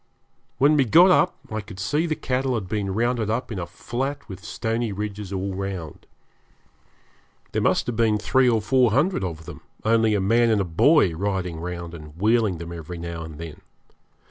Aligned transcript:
When 0.57 0.75
we 0.77 0.85
got 0.85 1.11
up 1.11 1.37
I 1.51 1.61
could 1.61 1.79
see 1.79 2.07
the 2.07 2.15
cattle 2.15 2.55
had 2.55 2.67
been 2.67 2.91
rounded 2.91 3.29
up 3.29 3.51
in 3.51 3.59
a 3.59 3.67
flat 3.67 4.27
with 4.27 4.43
stony 4.43 4.91
ridges 4.91 5.31
all 5.31 5.53
round. 5.53 6.07
There 7.51 7.61
must 7.61 7.85
have 7.85 7.95
been 7.97 8.17
three 8.17 8.49
or 8.49 8.63
four 8.63 8.89
hundred 8.89 9.23
of 9.23 9.45
them, 9.45 9.61
only 9.85 10.15
a 10.15 10.19
man 10.19 10.49
and 10.49 10.59
a 10.59 10.63
boy 10.65 11.13
riding 11.13 11.59
round 11.59 11.93
and 11.93 12.19
wheeling 12.19 12.57
them 12.57 12.71
every 12.71 12.97
now 12.97 13.21
and 13.21 13.37
then. 13.37 13.61